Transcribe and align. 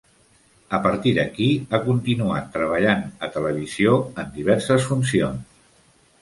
A 0.77 0.77
partir 0.85 1.11
d'aquí, 1.17 1.49
ha 1.69 1.79
continuat 1.83 2.47
treballant 2.55 3.03
en 3.27 3.35
televisió 3.37 3.95
en 4.25 4.33
diverses 4.39 4.89
funcions. 4.91 5.63